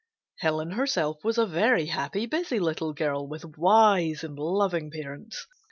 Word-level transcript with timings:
Helen 0.39 0.71
herself 0.71 1.23
was 1.23 1.37
a 1.37 1.45
very 1.45 1.85
happy, 1.85 2.25
busy 2.25 2.57
little 2.57 2.91
girl, 2.91 3.27
with 3.27 3.55
wise 3.55 4.23
and 4.23 4.35
loving 4.35 4.89
parents. 4.89 5.45